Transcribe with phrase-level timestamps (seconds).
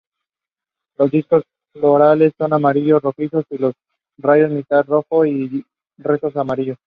[0.97, 1.43] Los discos
[1.73, 3.73] florales son amarillento rojizos, y los
[4.17, 5.63] rayos mitad rojos y
[5.97, 6.77] resto amarillos.